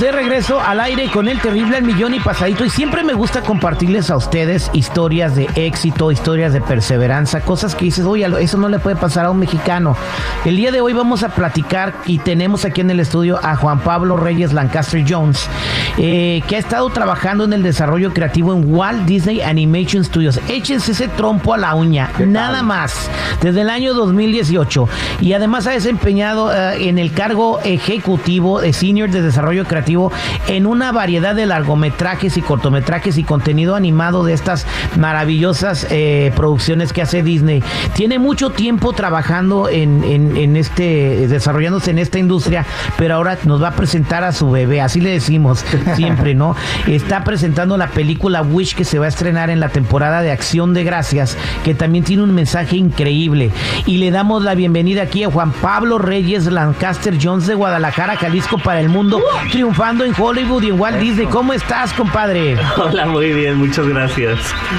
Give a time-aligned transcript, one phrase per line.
[0.00, 3.42] De regreso al aire con el terrible al millón y pasadito y siempre me gusta
[3.42, 8.68] compartirles a ustedes historias de éxito, historias de perseverancia, cosas que dices, oye, eso no
[8.68, 9.94] le puede pasar a un mexicano.
[10.46, 13.80] El día de hoy vamos a platicar y tenemos aquí en el estudio a Juan
[13.80, 15.48] Pablo Reyes Lancaster Jones,
[15.98, 20.40] eh, que ha estado trabajando en el desarrollo creativo en Walt Disney Animation Studios.
[20.48, 23.10] Échense ese trompo a la uña, nada más,
[23.42, 24.88] desde el año 2018
[25.20, 30.12] y además ha desempeñado eh, en el cargo ejecutivo de Senior de Desarrollo Creativo
[30.48, 34.66] en una variedad de largometrajes y cortometrajes y contenido animado de estas
[34.98, 37.62] maravillosas eh, producciones que hace Disney.
[37.94, 42.64] Tiene mucho tiempo trabajando en, en, este, desarrollándose en esta industria,
[42.96, 45.64] pero ahora nos va a presentar a su bebé, así le decimos
[45.96, 46.56] siempre, ¿no?
[46.86, 50.74] Está presentando la película Wish que se va a estrenar en la temporada de Acción
[50.74, 53.50] de Gracias, que también tiene un mensaje increíble.
[53.86, 58.58] Y le damos la bienvenida aquí a Juan Pablo Reyes Lancaster Jones de Guadalajara, Jalisco
[58.58, 61.26] para el mundo triunfando en Hollywood y en Walt Disney.
[61.26, 62.56] ¿Cómo estás, compadre?
[62.76, 64.38] Hola, muy bien, muchas gracias.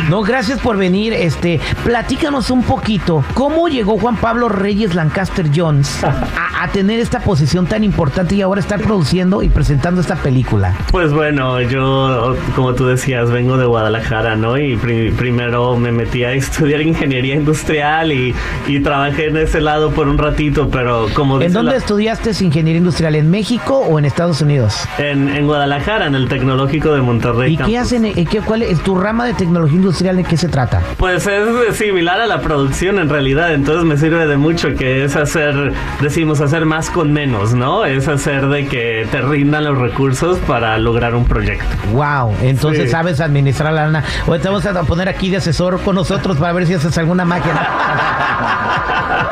[0.09, 1.13] No, gracias por venir.
[1.13, 3.23] Este, platícanos un poquito.
[3.33, 8.59] ¿Cómo llegó Juan Pablo Reyes Lancaster Jones a, tener esta posición tan importante y ahora
[8.59, 10.75] estar produciendo y presentando esta película?
[10.94, 14.59] Pues bueno, yo, como tú decías, vengo de Guadalajara, ¿no?
[14.59, 18.35] Y primero me metí a estudiar ingeniería industrial y,
[18.83, 21.41] trabajé en ese lado por un ratito, pero como...
[21.41, 23.16] ¿En dónde estudiaste ingeniería industrial?
[23.16, 24.88] ¿En México o en Estados Unidos?
[25.00, 27.53] En, Guadalajara, en el Tecnológico de Monterrey.
[27.53, 28.05] ¿Y qué hacen?
[28.05, 30.17] Eh, ¿Qué, ¿Cuál es tu rama de tecnología industrial?
[30.17, 30.83] ¿De qué se trata?
[30.97, 35.16] Pues es similar a la producción en realidad, entonces me sirve de mucho que es
[35.16, 37.84] hacer, decimos, hacer más con menos, ¿no?
[37.84, 41.66] Es hacer de que te rindan los recursos para lograr un proyecto.
[41.94, 44.03] Wow, entonces sabes administrar la lana.
[44.27, 47.25] Hoy te vamos a poner aquí de asesor con nosotros para ver si haces alguna
[47.25, 47.67] máquina.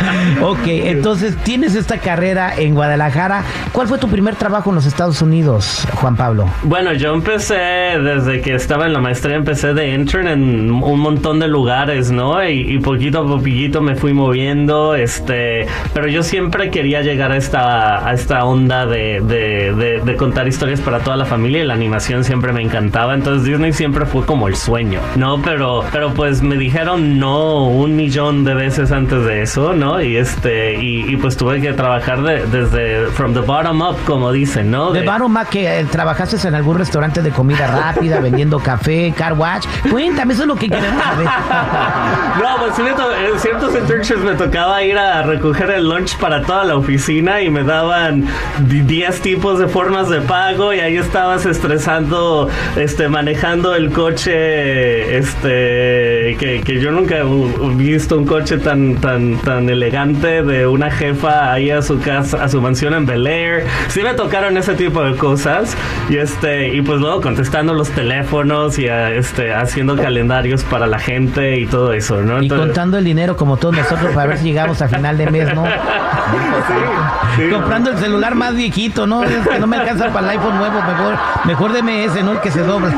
[0.42, 3.44] ok, entonces tienes esta carrera en Guadalajara.
[3.72, 6.50] ¿Cuál fue tu primer trabajo en los Estados Unidos, Juan Pablo?
[6.64, 11.40] Bueno, yo empecé desde que estaba en la maestría, empecé de intern en un montón
[11.40, 12.44] de lugares, ¿no?
[12.48, 18.08] Y, poquito a poquito me fui moviendo, este, pero yo siempre quería llegar a esta,
[18.08, 22.24] a esta onda de, de, de, contar historias para toda la familia y la animación
[22.24, 25.42] siempre me encantaba, entonces Disney siempre fue como el sueño, ¿no?
[25.42, 30.02] Pero, pero pues me dijeron no un millón de veces antes de eso, ¿no?
[30.02, 34.92] Y este, y, pues tuve que trabajar desde from the bottom up, como dicen, ¿no?
[34.92, 39.34] De, bottom up, que eh, trabajaste en algún restaurante de comida rápida, vendiendo café, car
[39.34, 39.66] watch.
[39.90, 41.26] Cuéntame, eso es lo que queremos saber.
[42.42, 46.76] no, pues en ciertos internships me tocaba ir a recoger el lunch para toda la
[46.76, 48.26] oficina y me daban
[48.60, 50.98] 10 tipos de formas de pago y ahí
[51.36, 58.58] estabas estresando, este, manejando el coche, este, que, que yo nunca he visto un coche
[58.58, 63.06] tan, tan, tan elegante de una jefa ahí a su casa, a su mansión en
[63.06, 63.66] Bel Air.
[63.88, 65.78] Sí me tocaron ese tipo de cosas
[66.10, 71.60] y este y pues luego contestando los teléfonos y este haciendo calendarios para la gente
[71.60, 72.42] y todo eso, ¿no?
[72.42, 75.54] y contando el dinero como todos nosotros para ver si llegamos a final de mes,
[75.56, 75.64] ¿no?
[77.52, 79.24] Comprando el celular más viejito, ¿no?
[79.24, 82.34] Es que no me alcanza para el iPhone nuevo, mejor mejor deme ese, ¿no?
[82.34, 82.94] El que se dobla.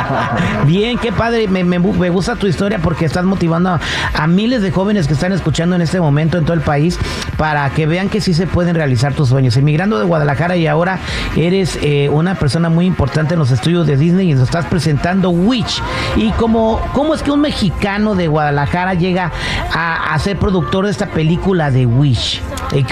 [0.66, 3.78] Bien, qué padre, me, me, gusta tu historia porque estás motivando
[4.14, 6.98] a miles de jóvenes que están escuchando en este momento en todo el país
[7.36, 9.56] para que vean que sí se pueden realizar tus sueños.
[9.56, 10.98] Emigrando de Guadalajara y ahora
[11.36, 15.30] eres eh, una persona muy importante en los estudios de Disney y nos estás presentando
[15.30, 15.82] Witch.
[16.16, 19.32] Y como, ¿cómo es que un mexicano de Guadalajara llega
[19.72, 22.42] a, ser productor de esta película de Wish?
[22.72, 22.84] Eh,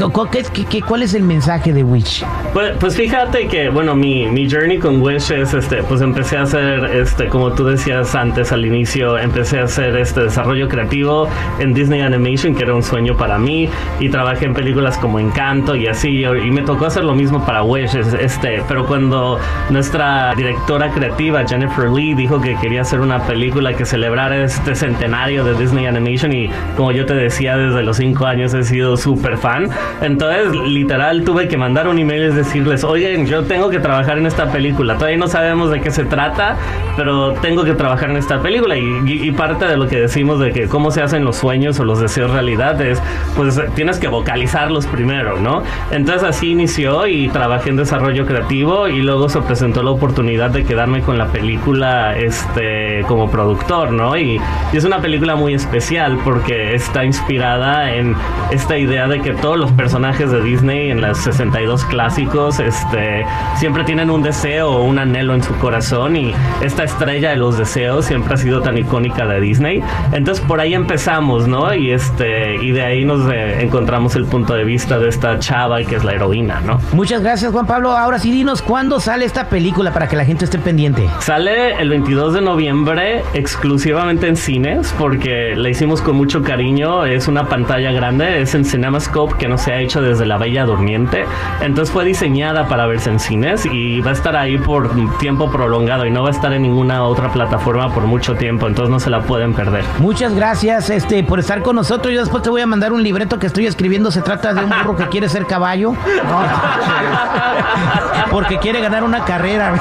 [0.86, 2.24] ¿Cuál es el mensaje de Wish?
[2.52, 6.42] Pues, pues, fíjate que, bueno, mi, mi journey con Wish es, este, pues empecé a
[6.42, 11.28] hacer, este, como tú decías antes al inicio, empecé a hacer este desarrollo creativo
[11.60, 13.68] en Disney Animation, que era un sueño para mí,
[14.00, 17.62] y trabajé en películas como Encanto y así, y me tocó hacer lo mismo para
[17.62, 19.38] Wish, este, pero cuando
[19.70, 25.44] nuestra directora creativa, Jennifer Lee, dijo que quería hacer una película que celebrara este centenario
[25.44, 29.36] de Disney Animation, y como yo te decía, desde los cinco años he sido súper
[29.36, 29.67] fan,
[30.02, 34.26] entonces literal tuve que mandar un email y decirles, oigan, yo tengo que trabajar en
[34.26, 36.56] esta película, todavía no sabemos de qué se trata,
[36.96, 40.52] pero tengo que trabajar en esta película, y, y parte de lo que decimos de
[40.52, 43.00] que cómo se hacen los sueños o los deseos realidad es,
[43.36, 45.62] pues tienes que vocalizarlos primero, ¿no?
[45.90, 50.64] Entonces así inició y trabajé en desarrollo creativo y luego se presentó la oportunidad de
[50.64, 54.16] quedarme con la película este, como productor, ¿no?
[54.16, 54.40] Y,
[54.72, 58.14] y es una película muy especial porque está inspirada en
[58.50, 63.26] esta idea de que todos todos los personajes de Disney en las 62 clásicos, este,
[63.56, 66.32] siempre tienen un deseo o un anhelo en su corazón y
[66.62, 69.82] esta estrella de los deseos siempre ha sido tan icónica de Disney.
[70.12, 71.74] Entonces por ahí empezamos, ¿no?
[71.74, 75.82] Y este, y de ahí nos eh, encontramos el punto de vista de esta chava
[75.82, 76.78] que es la heroína, ¿no?
[76.92, 77.96] Muchas gracias, Juan Pablo.
[77.96, 81.08] Ahora sí, dinos cuándo sale esta película para que la gente esté pendiente.
[81.18, 87.04] Sale el 22 de noviembre exclusivamente en cines porque la hicimos con mucho cariño.
[87.06, 90.64] Es una pantalla grande, es en CinemaScope que no se ha hecho desde La Bella
[90.64, 91.24] Durmiente.
[91.60, 96.06] Entonces fue diseñada para verse en cines y va a estar ahí por tiempo prolongado
[96.06, 98.66] y no va a estar en ninguna otra plataforma por mucho tiempo.
[98.66, 99.84] Entonces no se la pueden perder.
[99.98, 102.12] Muchas gracias este, por estar con nosotros.
[102.14, 104.10] Yo después te voy a mandar un libreto que estoy escribiendo.
[104.10, 105.94] Se trata de un burro que quiere ser caballo.
[108.30, 109.74] porque quiere ganar una carrera.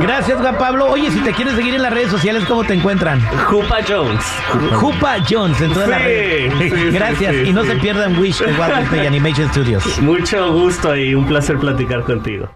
[0.00, 0.86] Gracias, Juan Pablo.
[0.90, 3.20] Oye, si te quieres seguir en las redes sociales, ¿cómo te encuentran?
[3.46, 4.24] Jupa Jones.
[4.74, 6.52] Jupa Jones en todas las Sí, redes.
[6.58, 7.34] sí, Gracias.
[7.34, 7.64] sí, y no.
[7.68, 10.00] Se pierdan Wish de Walt Disney Animation Studios.
[10.00, 12.48] Mucho gusto y un placer platicar contigo.